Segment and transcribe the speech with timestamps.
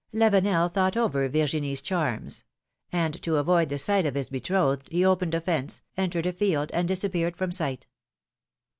[0.15, 2.43] LaA^enel thought over Yirginie's charms;
[2.91, 6.71] and to avoid the sight of his betrothed, he opened a fence, entered a field,
[6.73, 7.85] and disappeared from sight.